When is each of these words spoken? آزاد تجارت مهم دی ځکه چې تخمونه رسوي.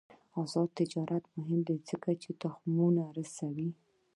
آزاد 0.41 0.69
تجارت 0.79 1.23
مهم 1.37 1.59
دی 1.67 1.75
ځکه 1.89 2.09
چې 2.21 2.29
تخمونه 2.41 3.03
رسوي. 3.17 3.69